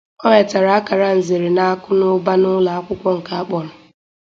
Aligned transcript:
O 0.23 0.25
nwetara 0.29 0.71
akara 0.79 1.09
Nzere 1.19 1.47
n' 1.57 1.63
akụ 1.69 1.89
na 1.99 2.05
ụba 2.15 2.33
n'ụlọ 2.41 2.71
akwụkwọ 2.77 3.09
nke 3.17 3.31
akpọrọ. 3.41 3.69